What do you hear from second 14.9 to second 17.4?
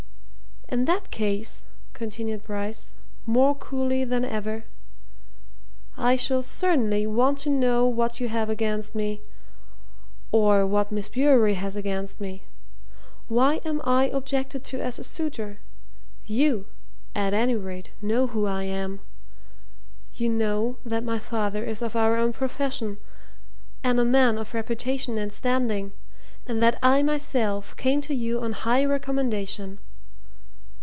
a suitor? You, at